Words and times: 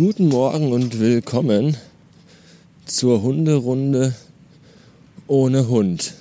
Guten 0.00 0.28
Morgen 0.28 0.72
und 0.72 0.98
willkommen 0.98 1.76
zur 2.86 3.20
Hunderunde 3.20 4.14
ohne 5.26 5.68
Hund. 5.68 6.14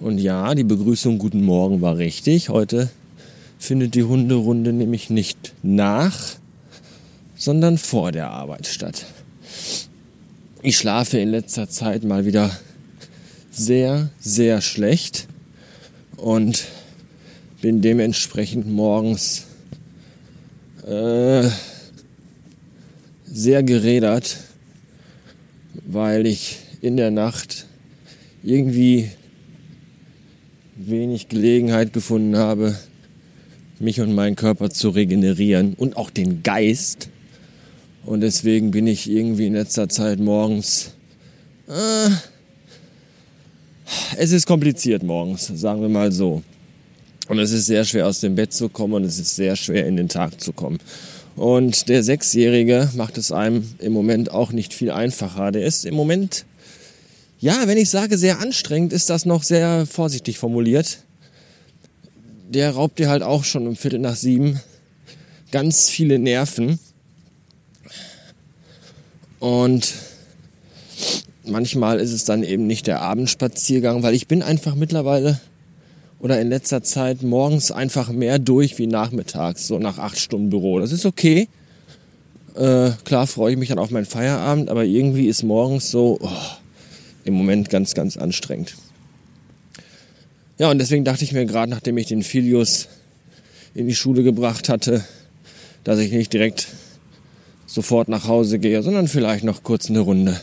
Und 0.00 0.18
ja, 0.18 0.54
die 0.54 0.64
Begrüßung 0.64 1.16
Guten 1.16 1.42
Morgen 1.42 1.80
war 1.80 1.96
richtig. 1.96 2.50
Heute 2.50 2.90
findet 3.58 3.94
die 3.94 4.02
Hunderunde 4.02 4.74
nämlich 4.74 5.08
nicht 5.08 5.54
nach, 5.62 6.34
sondern 7.36 7.78
vor 7.78 8.12
der 8.12 8.28
Arbeit 8.28 8.66
statt. 8.66 9.06
Ich 10.60 10.76
schlafe 10.76 11.16
in 11.16 11.30
letzter 11.30 11.70
Zeit 11.70 12.04
mal 12.04 12.26
wieder 12.26 12.50
sehr, 13.50 14.10
sehr 14.20 14.60
schlecht 14.60 15.26
und 16.18 16.66
bin 17.62 17.80
dementsprechend 17.80 18.70
morgens 18.70 19.44
äh, 20.86 21.48
sehr 23.34 23.64
gerädert, 23.64 24.38
weil 25.84 26.24
ich 26.24 26.58
in 26.80 26.96
der 26.96 27.10
Nacht 27.10 27.66
irgendwie 28.44 29.10
wenig 30.76 31.28
Gelegenheit 31.28 31.92
gefunden 31.92 32.36
habe, 32.36 32.78
mich 33.80 34.00
und 34.00 34.14
meinen 34.14 34.36
Körper 34.36 34.70
zu 34.70 34.90
regenerieren 34.90 35.74
und 35.74 35.96
auch 35.96 36.10
den 36.10 36.44
Geist. 36.44 37.08
Und 38.06 38.20
deswegen 38.20 38.70
bin 38.70 38.86
ich 38.86 39.10
irgendwie 39.10 39.48
in 39.48 39.54
letzter 39.54 39.88
Zeit 39.88 40.20
morgens. 40.20 40.92
Äh, 41.66 42.10
es 44.16 44.30
ist 44.30 44.46
kompliziert 44.46 45.02
morgens, 45.02 45.48
sagen 45.48 45.80
wir 45.80 45.88
mal 45.88 46.12
so. 46.12 46.42
Und 47.26 47.40
es 47.40 47.50
ist 47.50 47.66
sehr 47.66 47.84
schwer 47.84 48.06
aus 48.06 48.20
dem 48.20 48.36
Bett 48.36 48.52
zu 48.52 48.68
kommen 48.68 48.94
und 48.94 49.04
es 49.04 49.18
ist 49.18 49.34
sehr 49.34 49.56
schwer 49.56 49.86
in 49.88 49.96
den 49.96 50.08
Tag 50.08 50.40
zu 50.40 50.52
kommen. 50.52 50.78
Und 51.36 51.88
der 51.88 52.02
Sechsjährige 52.02 52.90
macht 52.94 53.18
es 53.18 53.32
einem 53.32 53.74
im 53.78 53.92
Moment 53.92 54.30
auch 54.30 54.52
nicht 54.52 54.72
viel 54.72 54.90
einfacher. 54.90 55.50
Der 55.50 55.66
ist 55.66 55.84
im 55.84 55.94
Moment, 55.94 56.44
ja, 57.40 57.66
wenn 57.66 57.78
ich 57.78 57.90
sage 57.90 58.18
sehr 58.18 58.40
anstrengend, 58.40 58.92
ist 58.92 59.10
das 59.10 59.26
noch 59.26 59.42
sehr 59.42 59.86
vorsichtig 59.86 60.38
formuliert. 60.38 60.98
Der 62.48 62.70
raubt 62.70 62.98
dir 62.98 63.08
halt 63.08 63.22
auch 63.22 63.42
schon 63.44 63.66
um 63.66 63.74
Viertel 63.74 63.98
nach 63.98 64.16
sieben 64.16 64.60
ganz 65.54 65.88
viele 65.88 66.18
Nerven. 66.18 66.80
Und 69.38 69.94
manchmal 71.44 72.00
ist 72.00 72.10
es 72.10 72.24
dann 72.24 72.42
eben 72.42 72.66
nicht 72.66 72.88
der 72.88 73.02
Abendspaziergang, 73.02 74.02
weil 74.02 74.14
ich 74.14 74.26
bin 74.26 74.42
einfach 74.42 74.74
mittlerweile 74.74 75.40
oder 76.18 76.40
in 76.40 76.48
letzter 76.48 76.82
Zeit 76.82 77.22
morgens 77.22 77.70
einfach 77.70 78.10
mehr 78.10 78.38
durch 78.38 78.78
wie 78.78 78.86
nachmittags, 78.86 79.66
so 79.66 79.78
nach 79.78 79.98
acht 79.98 80.18
Stunden 80.18 80.50
Büro. 80.50 80.78
Das 80.78 80.92
ist 80.92 81.06
okay. 81.06 81.48
Äh, 82.54 82.90
klar 83.04 83.26
freue 83.26 83.52
ich 83.52 83.58
mich 83.58 83.68
dann 83.68 83.78
auf 83.78 83.90
meinen 83.90 84.06
Feierabend, 84.06 84.70
aber 84.70 84.84
irgendwie 84.84 85.26
ist 85.26 85.42
morgens 85.42 85.90
so 85.90 86.18
oh, 86.20 86.28
im 87.24 87.34
Moment 87.34 87.68
ganz, 87.68 87.94
ganz 87.94 88.16
anstrengend. 88.16 88.74
Ja, 90.58 90.70
und 90.70 90.78
deswegen 90.78 91.04
dachte 91.04 91.24
ich 91.24 91.32
mir 91.32 91.46
gerade, 91.46 91.70
nachdem 91.70 91.98
ich 91.98 92.06
den 92.06 92.22
Filius 92.22 92.88
in 93.74 93.88
die 93.88 93.94
Schule 93.94 94.22
gebracht 94.22 94.68
hatte, 94.68 95.04
dass 95.82 95.98
ich 95.98 96.12
nicht 96.12 96.32
direkt 96.32 96.68
sofort 97.66 98.08
nach 98.08 98.28
Hause 98.28 98.60
gehe, 98.60 98.82
sondern 98.82 99.08
vielleicht 99.08 99.42
noch 99.42 99.64
kurz 99.64 99.90
eine 99.90 100.00
Runde 100.00 100.40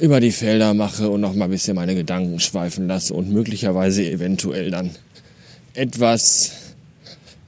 über 0.00 0.20
die 0.20 0.32
Felder 0.32 0.74
mache 0.74 1.10
und 1.10 1.20
noch 1.20 1.34
mal 1.34 1.44
ein 1.44 1.50
bisschen 1.50 1.76
meine 1.76 1.94
Gedanken 1.94 2.40
schweifen 2.40 2.88
lasse 2.88 3.12
und 3.14 3.30
möglicherweise 3.30 4.04
eventuell 4.04 4.70
dann 4.70 4.90
etwas 5.74 6.52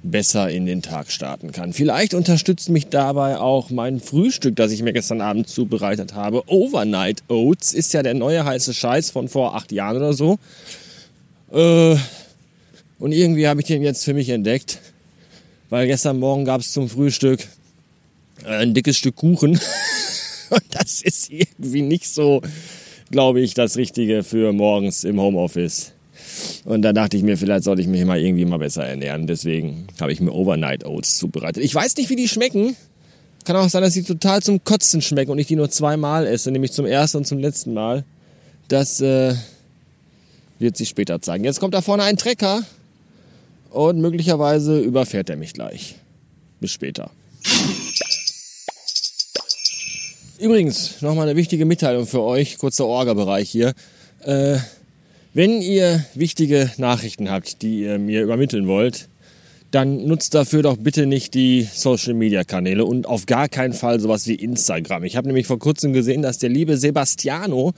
besser 0.03 0.50
in 0.50 0.67
den 0.67 0.83
Tag 0.83 1.11
starten 1.11 1.52
kann. 1.52 1.73
Vielleicht 1.73 2.12
unterstützt 2.12 2.68
mich 2.68 2.89
dabei 2.89 3.39
auch 3.39 3.70
mein 3.70 4.01
Frühstück, 4.01 4.57
das 4.57 4.73
ich 4.73 4.83
mir 4.83 4.92
gestern 4.92 5.20
Abend 5.20 5.48
zubereitet 5.48 6.14
habe. 6.14 6.42
Overnight 6.48 7.23
Oats 7.29 7.73
ist 7.73 7.92
ja 7.95 8.02
der 8.02 8.14
neue 8.14 8.45
heiße 8.45 8.74
Scheiß 8.74 9.11
von 9.11 9.29
vor 9.29 9.55
acht 9.55 9.73
Jahren 9.73 9.98
oder 9.98 10.12
so. 10.12 10.39
Äh, 11.52 11.96
und 12.98 13.12
irgendwie 13.12 13.48
habe 13.48 13.61
ich 13.61 13.67
den 13.67 13.83
jetzt 13.83 14.05
für 14.05 14.14
mich 14.14 14.29
entdeckt, 14.29 14.79
weil 15.70 15.86
gestern 15.86 16.18
Morgen 16.18 16.45
gab 16.45 16.61
es 16.61 16.73
zum 16.73 16.89
Frühstück 16.89 17.46
ein 18.45 18.74
dickes 18.74 18.98
Stück 18.98 19.17
Kuchen. 19.17 19.58
Und 20.52 20.64
das 20.70 21.02
ist 21.02 21.30
irgendwie 21.30 21.83
nicht 21.83 22.08
so, 22.08 22.42
glaube 23.11 23.40
ich, 23.40 23.55
das 23.55 23.77
Richtige 23.77 24.23
für 24.23 24.52
morgens 24.52 25.05
im 25.05 25.20
Homeoffice. 25.20 25.92
Und 26.64 26.83
da 26.83 26.92
dachte 26.92 27.17
ich 27.17 27.23
mir, 27.23 27.36
vielleicht 27.36 27.64
sollte 27.64 27.83
ich 27.83 27.89
mich 27.89 28.05
mal 28.05 28.20
irgendwie 28.20 28.45
mal 28.45 28.58
besser 28.58 28.85
ernähren. 28.85 29.27
Deswegen 29.27 29.86
habe 30.01 30.12
ich 30.12 30.20
mir 30.20 30.33
Overnight 30.33 30.85
Oats 30.85 31.17
zubereitet. 31.17 31.64
Ich 31.64 31.74
weiß 31.74 31.96
nicht, 31.96 32.11
wie 32.11 32.17
die 32.17 32.29
schmecken. 32.29 32.77
Kann 33.45 33.57
auch 33.57 33.68
sein, 33.68 33.83
dass 33.83 33.95
sie 33.95 34.05
total 34.05 34.42
zum 34.42 34.62
Kotzen 34.62 35.02
schmecken 35.02 35.33
und 35.33 35.39
ich 35.39 35.48
die 35.48 35.57
nur 35.57 35.70
zweimal 35.70 36.27
esse, 36.27 36.51
nämlich 36.51 36.73
zum 36.73 36.86
ersten 36.86 37.18
und 37.18 37.27
zum 37.27 37.39
letzten 37.39 37.74
Mal. 37.74 38.05
Das 38.68 39.01
äh, 39.01 39.35
wird 40.58 40.77
sich 40.77 40.89
später 40.89 41.20
zeigen. 41.20 41.45
Jetzt 41.45 41.58
kommt 41.61 41.74
da 41.74 41.83
vorne 41.83 42.05
ein 42.05 42.17
Trecker 42.17 42.62
und 43.70 44.01
möglicherweise 44.01 44.79
überfährt 44.79 45.29
er 45.29 45.36
mich 45.36 45.55
gleich. 45.55 45.96
Bis 46.61 46.70
später. 46.70 47.11
Übrigens, 50.42 51.01
nochmal 51.03 51.29
eine 51.29 51.36
wichtige 51.36 51.64
Mitteilung 51.64 52.05
für 52.05 52.20
euch, 52.20 52.58
kurzer 52.58 52.85
Orga-Bereich 52.85 53.48
hier. 53.48 53.75
Äh, 54.25 54.57
wenn 55.35 55.63
ihr 55.63 56.05
wichtige 56.14 56.69
Nachrichten 56.79 57.30
habt, 57.30 57.63
die 57.63 57.83
ihr 57.83 58.01
mir 58.01 58.23
übermitteln 58.25 58.67
wollt, 58.67 59.08
dann 59.70 60.05
nutzt 60.05 60.35
dafür 60.35 60.63
doch 60.63 60.77
bitte 60.77 61.07
nicht 61.07 61.35
die 61.35 61.69
Social-Media-Kanäle 61.73 62.85
und 62.85 63.07
auf 63.07 63.27
gar 63.27 63.48
keinen 63.48 63.73
Fall 63.73 64.01
sowas 64.01 64.27
wie 64.27 64.35
Instagram. 64.35 65.05
Ich 65.05 65.17
habe 65.17 65.29
nämlich 65.29 65.47
vor 65.47 65.61
kurzem 65.61 65.92
gesehen, 65.92 66.23
dass 66.23 66.39
der 66.39 66.51
liebe 66.51 66.77
Sebastiano 66.77 67.73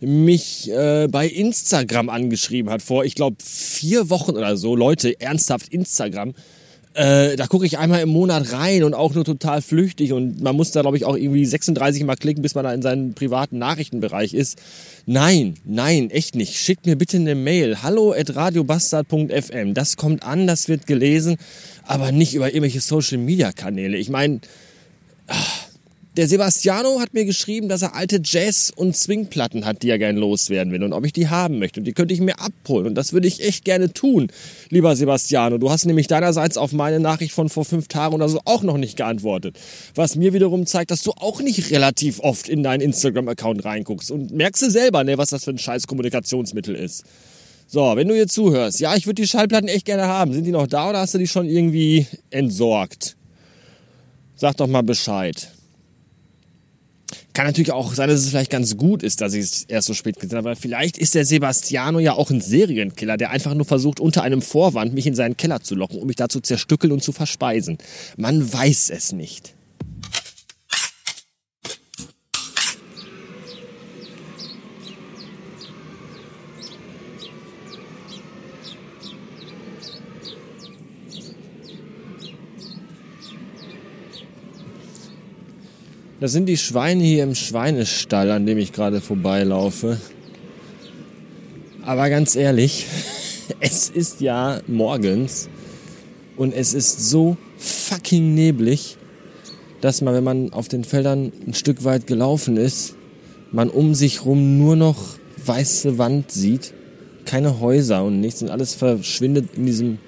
mich 0.00 0.70
äh, 0.70 1.08
bei 1.10 1.26
Instagram 1.26 2.10
angeschrieben 2.10 2.70
hat, 2.70 2.82
vor, 2.82 3.06
ich 3.06 3.14
glaube, 3.14 3.36
vier 3.42 4.10
Wochen 4.10 4.32
oder 4.32 4.58
so. 4.58 4.76
Leute, 4.76 5.18
ernsthaft 5.18 5.68
Instagram. 5.72 6.34
Äh, 6.94 7.36
da 7.36 7.46
gucke 7.46 7.64
ich 7.64 7.78
einmal 7.78 8.02
im 8.02 8.10
Monat 8.10 8.52
rein 8.52 8.84
und 8.84 8.92
auch 8.92 9.14
nur 9.14 9.24
total 9.24 9.62
flüchtig 9.62 10.12
und 10.12 10.42
man 10.42 10.54
muss 10.54 10.72
da 10.72 10.82
glaube 10.82 10.98
ich 10.98 11.06
auch 11.06 11.16
irgendwie 11.16 11.46
36 11.46 12.04
Mal 12.04 12.16
klicken, 12.16 12.42
bis 12.42 12.54
man 12.54 12.64
da 12.64 12.72
in 12.74 12.82
seinem 12.82 13.14
privaten 13.14 13.56
Nachrichtenbereich 13.56 14.34
ist. 14.34 14.60
Nein, 15.06 15.54
nein, 15.64 16.10
echt 16.10 16.34
nicht. 16.34 16.56
Schickt 16.56 16.84
mir 16.84 16.96
bitte 16.96 17.16
eine 17.16 17.34
Mail. 17.34 17.82
Hallo 17.82 18.12
at 18.12 18.36
radiobastard.fm. 18.36 19.72
Das 19.72 19.96
kommt 19.96 20.22
an, 20.22 20.46
das 20.46 20.68
wird 20.68 20.86
gelesen, 20.86 21.38
aber 21.84 22.12
nicht 22.12 22.34
über 22.34 22.48
irgendwelche 22.48 22.80
Social 22.80 23.18
Media 23.18 23.52
Kanäle. 23.52 23.96
Ich 23.96 24.10
meine, 24.10 24.40
der 26.16 26.28
Sebastiano 26.28 27.00
hat 27.00 27.14
mir 27.14 27.24
geschrieben, 27.24 27.68
dass 27.68 27.80
er 27.80 27.94
alte 27.94 28.20
Jazz- 28.22 28.70
und 28.74 28.94
Swingplatten 28.94 29.64
hat, 29.64 29.82
die 29.82 29.88
er 29.88 29.98
gerne 29.98 30.20
loswerden 30.20 30.70
will 30.70 30.82
und 30.82 30.92
ob 30.92 31.06
ich 31.06 31.14
die 31.14 31.28
haben 31.28 31.58
möchte. 31.58 31.80
Und 31.80 31.84
die 31.84 31.92
könnte 31.92 32.12
ich 32.12 32.20
mir 32.20 32.38
abholen. 32.38 32.86
Und 32.86 32.94
das 32.96 33.14
würde 33.14 33.28
ich 33.28 33.42
echt 33.42 33.64
gerne 33.64 33.94
tun, 33.94 34.28
lieber 34.68 34.94
Sebastiano. 34.94 35.56
Du 35.56 35.70
hast 35.70 35.86
nämlich 35.86 36.08
deinerseits 36.08 36.58
auf 36.58 36.72
meine 36.72 37.00
Nachricht 37.00 37.32
von 37.32 37.48
vor 37.48 37.64
fünf 37.64 37.88
Tagen 37.88 38.14
oder 38.14 38.28
so 38.28 38.40
auch 38.44 38.62
noch 38.62 38.76
nicht 38.76 38.98
geantwortet. 38.98 39.58
Was 39.94 40.14
mir 40.14 40.34
wiederum 40.34 40.66
zeigt, 40.66 40.90
dass 40.90 41.02
du 41.02 41.12
auch 41.12 41.40
nicht 41.40 41.70
relativ 41.70 42.20
oft 42.20 42.48
in 42.48 42.62
deinen 42.62 42.82
Instagram-Account 42.82 43.64
reinguckst. 43.64 44.10
Und 44.10 44.32
merkst 44.32 44.62
du 44.62 44.70
selber, 44.70 45.04
ne, 45.04 45.16
was 45.16 45.30
das 45.30 45.44
für 45.44 45.50
ein 45.50 45.58
scheiß 45.58 45.86
Kommunikationsmittel 45.86 46.74
ist. 46.74 47.04
So, 47.66 47.96
wenn 47.96 48.06
du 48.06 48.14
hier 48.14 48.28
zuhörst, 48.28 48.80
ja, 48.80 48.94
ich 48.96 49.06
würde 49.06 49.22
die 49.22 49.28
Schallplatten 49.28 49.68
echt 49.68 49.86
gerne 49.86 50.06
haben. 50.06 50.34
Sind 50.34 50.44
die 50.44 50.50
noch 50.50 50.66
da 50.66 50.90
oder 50.90 50.98
hast 50.98 51.14
du 51.14 51.18
die 51.18 51.26
schon 51.26 51.48
irgendwie 51.48 52.06
entsorgt? 52.28 53.16
Sag 54.36 54.58
doch 54.58 54.66
mal 54.66 54.82
Bescheid. 54.82 55.48
Kann 57.34 57.46
natürlich 57.46 57.72
auch 57.72 57.94
sein, 57.94 58.08
dass 58.08 58.20
es 58.20 58.28
vielleicht 58.28 58.50
ganz 58.50 58.76
gut 58.76 59.02
ist, 59.02 59.22
dass 59.22 59.32
ich 59.32 59.44
es 59.44 59.62
erst 59.64 59.86
so 59.86 59.94
spät 59.94 60.20
gesehen 60.20 60.36
habe. 60.36 60.50
Aber 60.50 60.56
vielleicht 60.56 60.98
ist 60.98 61.14
der 61.14 61.24
Sebastiano 61.24 61.98
ja 61.98 62.12
auch 62.12 62.30
ein 62.30 62.40
Serienkiller, 62.42 63.16
der 63.16 63.30
einfach 63.30 63.54
nur 63.54 63.64
versucht, 63.64 64.00
unter 64.00 64.22
einem 64.22 64.42
Vorwand 64.42 64.92
mich 64.92 65.06
in 65.06 65.14
seinen 65.14 65.36
Keller 65.36 65.60
zu 65.60 65.74
locken, 65.74 65.98
um 65.98 66.06
mich 66.06 66.16
da 66.16 66.28
zu 66.28 66.40
zerstückeln 66.40 66.92
und 66.92 67.02
zu 67.02 67.12
verspeisen. 67.12 67.78
Man 68.16 68.52
weiß 68.52 68.90
es 68.90 69.12
nicht. 69.12 69.54
Das 86.22 86.30
sind 86.30 86.46
die 86.46 86.56
Schweine 86.56 87.02
hier 87.02 87.24
im 87.24 87.34
Schweinestall, 87.34 88.30
an 88.30 88.46
dem 88.46 88.56
ich 88.56 88.72
gerade 88.72 89.00
vorbeilaufe. 89.00 89.98
Aber 91.84 92.08
ganz 92.10 92.36
ehrlich, 92.36 92.86
es 93.58 93.90
ist 93.90 94.20
ja 94.20 94.60
morgens 94.68 95.48
und 96.36 96.54
es 96.54 96.74
ist 96.74 97.10
so 97.10 97.36
fucking 97.58 98.36
neblig, 98.36 98.98
dass 99.80 100.00
man, 100.00 100.14
wenn 100.14 100.22
man 100.22 100.52
auf 100.52 100.68
den 100.68 100.84
Feldern 100.84 101.32
ein 101.44 101.54
Stück 101.54 101.82
weit 101.82 102.06
gelaufen 102.06 102.56
ist, 102.56 102.94
man 103.50 103.68
um 103.68 103.92
sich 103.96 104.24
rum 104.24 104.58
nur 104.58 104.76
noch 104.76 105.16
weiße 105.44 105.98
Wand 105.98 106.30
sieht, 106.30 106.72
keine 107.24 107.58
Häuser 107.58 108.04
und 108.04 108.20
nichts 108.20 108.42
und 108.42 108.50
alles 108.50 108.74
verschwindet 108.74 109.56
in 109.56 109.66
diesem 109.66 109.98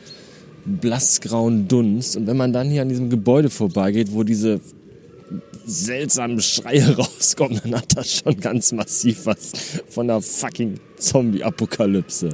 blassgrauen 0.64 1.66
Dunst. 1.66 2.16
Und 2.16 2.28
wenn 2.28 2.36
man 2.36 2.52
dann 2.52 2.70
hier 2.70 2.82
an 2.82 2.88
diesem 2.88 3.10
Gebäude 3.10 3.50
vorbeigeht, 3.50 4.12
wo 4.12 4.22
diese 4.22 4.60
seltsamen 5.66 6.40
Schreie 6.40 6.96
rauskommen, 6.96 7.60
dann 7.62 7.76
hat 7.76 7.96
das 7.96 8.18
schon 8.18 8.38
ganz 8.40 8.72
massiv 8.72 9.26
was 9.26 9.52
von 9.88 10.08
der 10.08 10.20
fucking 10.20 10.78
Zombie-Apokalypse. 10.98 12.30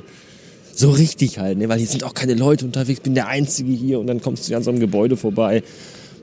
So 0.74 0.90
richtig 0.90 1.38
halt, 1.38 1.58
ne? 1.58 1.68
weil 1.68 1.78
hier 1.78 1.86
sind 1.86 2.04
auch 2.04 2.14
keine 2.14 2.34
Leute 2.34 2.64
unterwegs, 2.64 3.00
bin 3.00 3.14
der 3.14 3.28
Einzige 3.28 3.72
hier 3.72 4.00
und 4.00 4.06
dann 4.06 4.20
kommst 4.20 4.48
du 4.48 4.56
an 4.56 4.62
so 4.62 4.70
einem 4.70 4.80
Gebäude 4.80 5.16
vorbei, 5.16 5.62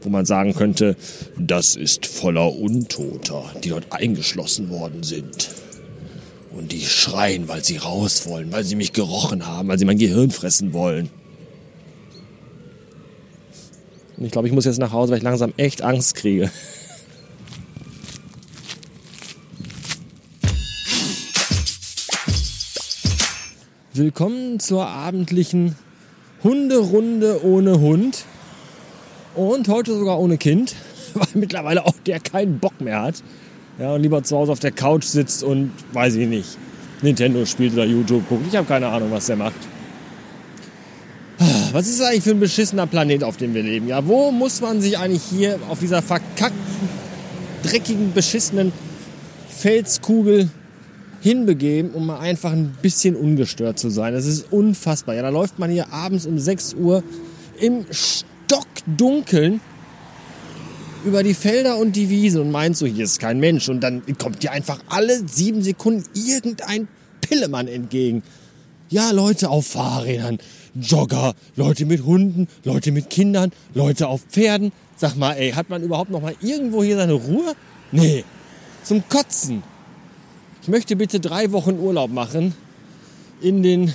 wo 0.02 0.10
man 0.10 0.26
sagen 0.26 0.54
könnte, 0.54 0.96
das 1.38 1.76
ist 1.76 2.06
voller 2.06 2.54
Untoter, 2.54 3.44
die 3.64 3.70
dort 3.70 3.92
eingeschlossen 3.92 4.70
worden 4.70 5.04
sind. 5.04 5.50
Und 6.52 6.72
die 6.72 6.82
schreien, 6.82 7.48
weil 7.48 7.64
sie 7.64 7.78
raus 7.78 8.26
wollen, 8.28 8.52
weil 8.52 8.64
sie 8.64 8.76
mich 8.76 8.94
gerochen 8.94 9.46
haben, 9.46 9.68
weil 9.68 9.78
sie 9.78 9.86
mein 9.86 10.00
Gehirn 10.00 10.32
fressen 10.32 10.74
wollen. 10.74 11.10
Und 14.18 14.26
ich 14.26 14.32
glaube, 14.32 14.48
ich 14.48 14.54
muss 14.54 14.66
jetzt 14.66 14.80
nach 14.80 14.92
Hause, 14.92 15.12
weil 15.12 15.20
ich 15.20 15.24
langsam 15.24 15.54
echt 15.58 15.84
Angst 15.84 16.16
kriege. 16.16 16.50
Willkommen 23.98 24.60
zur 24.60 24.86
abendlichen 24.86 25.76
Hunderunde 26.44 27.44
ohne 27.44 27.80
Hund. 27.80 28.26
Und 29.34 29.68
heute 29.70 29.98
sogar 29.98 30.20
ohne 30.20 30.38
Kind, 30.38 30.76
weil 31.16 31.28
mittlerweile 31.34 31.84
auch 31.84 31.96
der 32.06 32.20
keinen 32.20 32.60
Bock 32.60 32.80
mehr 32.80 33.02
hat. 33.02 33.24
Ja, 33.80 33.96
und 33.96 34.04
lieber 34.04 34.22
zu 34.22 34.38
Hause 34.38 34.52
auf 34.52 34.60
der 34.60 34.72
Couch 34.72 35.04
sitzt 35.04 35.44
und, 35.44 35.72
weiß 35.94 36.14
ich 36.14 36.28
nicht, 36.28 36.60
Nintendo 37.02 37.44
spielt 37.48 37.74
oder 37.74 37.86
YouTube 37.86 38.30
guckt. 38.30 38.46
Ich 38.48 38.56
habe 38.56 38.68
keine 38.68 38.88
Ahnung, 38.88 39.10
was 39.10 39.26
der 39.26 39.36
macht. 39.36 39.56
Was 41.72 41.88
ist 41.88 42.00
eigentlich 42.02 42.24
für 42.24 42.32
ein 42.32 42.40
beschissener 42.40 42.86
Planet, 42.86 43.24
auf 43.24 43.38
dem 43.38 43.56
wir 43.56 43.64
leben? 43.64 43.88
Ja, 43.88 44.06
wo 44.06 44.32
muss 44.32 44.62
man 44.62 44.80
sich 44.80 45.00
eigentlich 45.00 45.24
hier 45.24 45.60
auf 45.70 45.80
dieser 45.80 46.04
verkackten, 46.04 46.90
dreckigen, 47.64 48.14
beschissenen 48.14 48.72
Felskugel 49.50 50.50
hinbegeben, 51.22 51.92
um 51.92 52.08
mal 52.08 52.20
einfach 52.20 52.52
ein 52.52 52.76
bisschen 52.82 53.16
ungestört 53.16 53.80
zu 53.80 53.90
sein? 53.90 54.14
Das 54.14 54.26
ist 54.26 54.52
unfassbar. 54.52 55.16
Ja, 55.16 55.22
da 55.22 55.30
läuft 55.30 55.60
man 55.60 55.70
hier 55.70 55.92
abends 55.92 56.26
um 56.26 56.40
6 56.40 56.76
Uhr 56.76 57.04
im 57.60 57.86
Stockdunkeln 57.92 59.62
über 61.06 61.24
die 61.24 61.34
Felder 61.34 61.78
und 61.78 61.96
die 61.96 62.10
Wiesen 62.10 62.42
und 62.42 62.52
meint 62.52 62.76
so, 62.78 62.86
hier 62.86 63.06
ist 63.06 63.20
kein 63.20 63.40
Mensch. 63.40 63.70
Und 63.70 63.82
dann 63.82 64.04
kommt 64.18 64.44
dir 64.44 64.52
einfach 64.52 64.80
alle 64.90 65.28
sieben 65.28 65.62
Sekunden 65.64 66.04
irgendein 66.14 66.88
Pillemann 67.22 67.68
entgegen. 67.68 68.24
Ja, 68.90 69.12
Leute 69.12 69.50
auf 69.50 69.68
Fahrrädern, 69.68 70.38
Jogger, 70.76 71.34
Leute 71.56 71.86
mit 71.86 72.06
Hunden, 72.06 72.48
Leute 72.64 72.92
mit 72.92 73.10
Kindern, 73.10 73.52
Leute 73.74 74.08
auf 74.08 74.22
Pferden. 74.30 74.72
Sag 74.96 75.16
mal, 75.16 75.34
ey, 75.34 75.52
hat 75.52 75.70
man 75.70 75.84
überhaupt 75.84 76.10
noch 76.10 76.22
mal 76.22 76.36
irgendwo 76.42 76.84
hier 76.84 76.96
seine 76.96 77.14
Ruhe? 77.14 77.54
Nee, 77.92 78.24
zum 78.84 79.04
Kotzen. 79.10 79.64
Ich 80.68 80.72
möchte 80.72 80.98
bitte 80.98 81.22
drei 81.22 81.54
Wochen 81.54 81.80
Urlaub 81.80 82.12
machen 82.12 82.54
in 83.40 83.64
den 83.64 83.94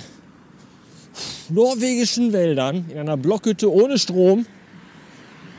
norwegischen 1.47 2.33
Wäldern, 2.33 2.85
in 2.89 2.97
einer 2.97 3.15
Blockhütte 3.15 3.71
ohne 3.71 3.99
Strom 3.99 4.47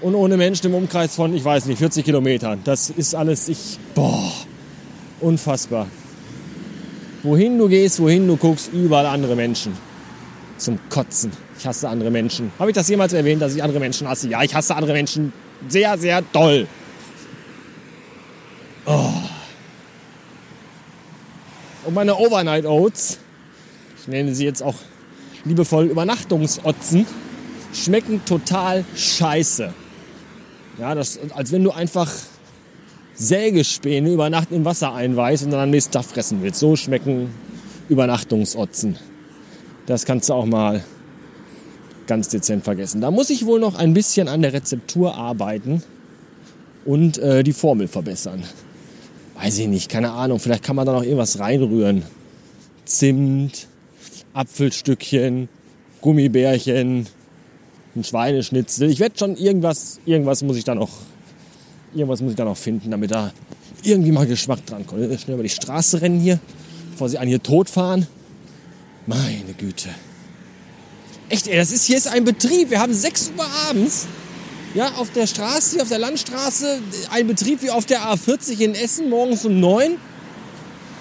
und 0.01 0.17
ohne 0.17 0.37
Menschen 0.37 0.67
im 0.67 0.75
Umkreis 0.75 1.15
von, 1.15 1.33
ich 1.33 1.45
weiß 1.45 1.67
nicht, 1.67 1.79
40 1.79 2.05
Kilometern. 2.05 2.63
Das 2.65 2.91
ist 2.91 3.15
alles, 3.15 3.49
ich, 3.49 3.79
boah, 3.95 4.33
unfassbar. 5.21 5.87
Wohin 7.23 7.59
du 7.59 7.69
gehst, 7.69 8.01
wohin 8.01 8.27
du 8.27 8.37
guckst, 8.37 8.73
überall 8.73 9.07
andere 9.07 9.37
Menschen. 9.37 9.73
Zum 10.57 10.81
Kotzen. 10.89 11.31
Ich 11.57 11.65
hasse 11.65 11.89
andere 11.89 12.11
Menschen. 12.11 12.51
Habe 12.59 12.73
ich 12.73 12.75
das 12.75 12.89
jemals 12.89 13.13
erwähnt, 13.13 13.41
dass 13.41 13.55
ich 13.55 13.63
andere 13.63 13.79
Menschen 13.79 14.09
hasse? 14.09 14.29
Ja, 14.29 14.43
ich 14.43 14.53
hasse 14.53 14.75
andere 14.75 14.95
Menschen 14.95 15.33
sehr, 15.69 15.97
sehr 15.97 16.23
doll. 16.33 16.67
Oh. 18.85 19.13
Und 21.87 21.95
meine 21.95 22.17
Overnight 22.17 22.67
Oats, 22.67 23.19
ich 24.01 24.09
nenne 24.09 24.35
sie 24.35 24.45
jetzt 24.45 24.63
auch 24.63 24.77
liebevoll 25.45 25.87
Übernachtungsotzen, 25.87 27.07
schmecken 27.73 28.25
total 28.25 28.85
scheiße. 28.97 29.73
Ja, 30.79 30.95
das, 30.95 31.19
als 31.35 31.53
wenn 31.53 31.63
du 31.63 31.71
einfach 31.71 32.11
Sägespäne 33.15 34.11
über 34.11 34.29
Nacht 34.31 34.51
im 34.51 34.65
Wasser 34.65 34.93
einweist 34.95 35.45
und 35.45 35.51
dann 35.51 35.61
am 35.61 35.71
nächsten 35.71 35.93
Tag 35.93 36.05
fressen 36.05 36.43
willst. 36.43 36.59
So 36.59 36.75
schmecken 36.75 37.31
Übernachtungsotzen. 37.89 38.97
Das 39.87 40.05
kannst 40.05 40.29
du 40.29 40.35
auch 40.35 40.47
mal 40.47 40.83
ganz 42.07 42.29
dezent 42.29 42.65
vergessen. 42.65 43.01
Da 43.01 43.11
muss 43.11 43.31
ich 43.31 43.47
wohl 43.47 43.61
noch 43.61 43.77
ein 43.77 43.95
bisschen 43.95 44.29
an 44.29 44.43
der 44.43 44.53
Rezeptur 44.53 45.15
arbeiten 45.15 45.83
und 46.85 47.19
äh, 47.19 47.43
die 47.43 47.53
Formel 47.53 47.89
verbessern. 47.89 48.43
Weiß 49.45 49.59
ich 49.59 49.69
nicht, 49.69 49.91
keine 49.91 50.13
Ahnung. 50.13 50.39
Vielleicht 50.39 50.63
kann 50.63 50.75
man 50.75 50.87
da 50.87 50.95
noch 50.95 51.03
irgendwas 51.03 51.39
reinrühren. 51.39 52.03
Zimt, 52.87 53.69
Apfelstückchen, 54.33 55.51
Gummibärchen, 56.01 57.07
ein 57.95 58.05
Schweineschnitzel. 58.05 58.89
Ich 58.89 59.01
werde 59.01 59.19
schon 59.19 59.37
irgendwas, 59.37 60.01
irgendwas 60.07 60.43
muss 60.43 60.57
ich 60.57 60.65
da 60.65 60.75
noch, 60.75 60.89
irgendwas 61.93 62.23
muss 62.23 62.31
ich 62.31 62.37
da 62.39 62.47
noch 62.47 62.57
finden, 62.57 62.91
damit 62.91 63.11
da 63.11 63.35
irgendwie 63.83 64.13
mal 64.13 64.27
Geschmack 64.27 64.65
dran 64.65 64.87
kommt. 64.87 65.21
Schnell 65.21 65.35
über 65.35 65.43
die 65.43 65.51
Straße 65.51 66.01
rennen 66.01 66.21
hier, 66.21 66.41
bevor 66.93 67.11
sie 67.11 67.19
einen 67.19 67.29
hier 67.29 67.43
totfahren. 67.43 68.07
Meine 69.07 69.53
Güte. 69.59 69.91
Echt, 71.29 71.49
ey, 71.49 71.57
das 71.57 71.71
ist 71.71 71.85
hier 71.85 71.99
ist 71.99 72.09
ein 72.09 72.25
Betrieb. 72.25 72.71
Wir 72.71 72.81
haben 72.81 72.95
6 72.95 73.33
Uhr 73.37 73.45
abends. 73.69 74.07
Ja, 74.75 74.89
auf 74.97 75.13
der 75.13 75.29
Straße, 75.29 75.81
auf 75.81 75.89
der 75.89 76.01
Landstraße, 76.01 76.81
ein 77.11 77.29
Betrieb 77.29 77.63
wie 77.63 77.71
auf 77.71 77.87
der 77.87 78.01
A40 78.01 78.59
in 78.59 78.75
Essen 78.75 79.09
morgens 79.09 79.45
um 79.45 79.61
9. 79.61 79.97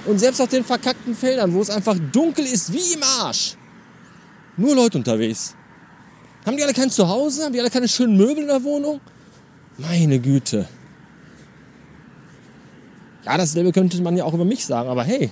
Und 0.05 0.19
selbst 0.19 0.39
auf 0.41 0.49
den 0.49 0.63
verkackten 0.63 1.15
Feldern, 1.15 1.53
wo 1.53 1.61
es 1.61 1.69
einfach 1.71 1.97
dunkel 2.11 2.45
ist 2.45 2.71
wie 2.71 2.93
im 2.93 3.01
Arsch. 3.01 3.55
Nur 4.57 4.75
Leute 4.75 4.99
unterwegs. 4.99 5.55
Haben 6.45 6.57
die 6.57 6.63
alle 6.63 6.73
kein 6.73 6.91
Zuhause? 6.91 7.45
Haben 7.45 7.53
die 7.53 7.59
alle 7.59 7.71
keine 7.71 7.87
schönen 7.87 8.15
Möbel 8.15 8.39
in 8.39 8.47
der 8.47 8.63
Wohnung? 8.63 8.99
Meine 9.77 10.19
Güte. 10.19 10.67
Ja, 13.25 13.37
dasselbe 13.37 13.71
könnte 13.71 14.01
man 14.01 14.15
ja 14.17 14.25
auch 14.25 14.33
über 14.33 14.45
mich 14.45 14.65
sagen, 14.65 14.89
aber 14.89 15.03
hey, 15.03 15.31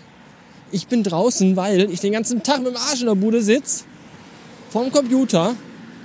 ich 0.71 0.87
bin 0.87 1.03
draußen, 1.03 1.55
weil 1.57 1.91
ich 1.91 1.99
den 1.99 2.13
ganzen 2.13 2.41
Tag 2.41 2.59
mit 2.59 2.67
dem 2.67 2.77
Arsch 2.77 3.01
in 3.01 3.07
der 3.07 3.15
Bude 3.15 3.41
sitze, 3.41 3.83
vorm 4.69 4.91
Computer 4.91 5.55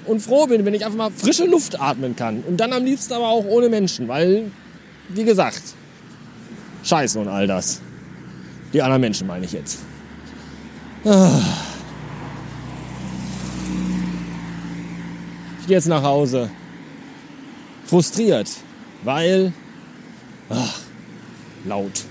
und 0.06 0.20
froh 0.20 0.46
bin, 0.46 0.64
wenn 0.64 0.75
ich 0.75 0.84
einfach 0.84 0.98
mal 0.98 1.10
frische 1.10 1.44
Luft 1.44 1.80
atmen 1.80 2.16
kann. 2.16 2.42
Und 2.46 2.58
dann 2.58 2.72
am 2.72 2.84
liebsten 2.84 3.12
aber 3.14 3.28
auch 3.28 3.44
ohne 3.44 3.68
Menschen, 3.68 4.08
weil, 4.08 4.50
wie 5.08 5.25
gesagt, 5.25 5.62
Scheiße 6.84 7.18
und 7.18 7.28
all 7.28 7.46
das. 7.46 7.80
Die 8.72 8.80
anderen 8.80 9.00
Menschen 9.00 9.26
meine 9.26 9.44
ich 9.44 9.52
jetzt. 9.52 9.78
Ah. 11.04 11.40
Ich 15.60 15.66
gehe 15.66 15.76
jetzt 15.76 15.88
nach 15.88 16.02
Hause. 16.02 16.48
Frustriert, 17.86 18.48
weil... 19.02 19.52
Ach, 20.48 20.78
laut. 21.64 22.04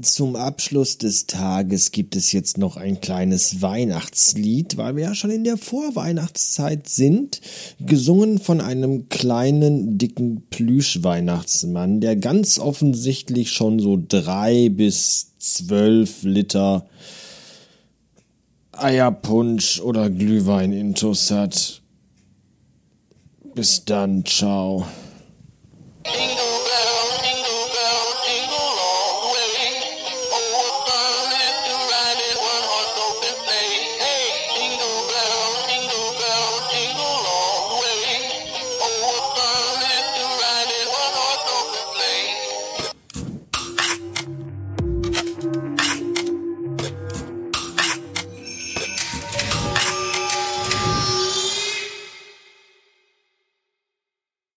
Zum 0.00 0.36
Abschluss 0.36 0.96
des 0.96 1.26
Tages 1.26 1.92
gibt 1.92 2.16
es 2.16 2.32
jetzt 2.32 2.56
noch 2.56 2.78
ein 2.78 3.02
kleines 3.02 3.60
Weihnachtslied, 3.60 4.78
weil 4.78 4.96
wir 4.96 5.04
ja 5.04 5.14
schon 5.14 5.30
in 5.30 5.44
der 5.44 5.58
Vorweihnachtszeit 5.58 6.88
sind, 6.88 7.42
gesungen 7.78 8.38
von 8.38 8.62
einem 8.62 9.10
kleinen, 9.10 9.98
dicken 9.98 10.44
Plüschweihnachtsmann, 10.48 12.00
der 12.00 12.16
ganz 12.16 12.58
offensichtlich 12.58 13.52
schon 13.52 13.80
so 13.80 14.02
drei 14.08 14.70
bis 14.70 15.32
zwölf 15.38 16.22
Liter 16.22 16.86
Eierpunsch 18.72 19.80
oder 19.80 20.08
Glühwein 20.08 20.72
intus 20.72 21.30
hat. 21.30 21.82
Bis 23.54 23.84
dann, 23.84 24.24
ciao. 24.24 24.86